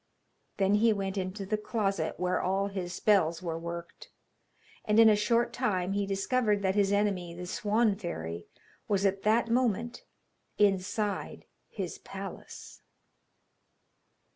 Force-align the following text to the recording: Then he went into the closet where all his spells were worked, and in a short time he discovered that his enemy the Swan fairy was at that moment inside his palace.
Then 0.57 0.73
he 0.81 0.91
went 0.93 1.15
into 1.15 1.45
the 1.45 1.59
closet 1.59 2.19
where 2.19 2.41
all 2.41 2.69
his 2.69 2.91
spells 2.91 3.43
were 3.43 3.59
worked, 3.59 4.09
and 4.83 4.99
in 4.99 5.09
a 5.09 5.15
short 5.15 5.53
time 5.53 5.93
he 5.93 6.07
discovered 6.07 6.63
that 6.63 6.73
his 6.73 6.91
enemy 6.91 7.35
the 7.35 7.45
Swan 7.45 7.95
fairy 7.95 8.47
was 8.87 9.05
at 9.05 9.21
that 9.21 9.51
moment 9.51 10.03
inside 10.57 11.45
his 11.69 11.99
palace. 11.99 12.81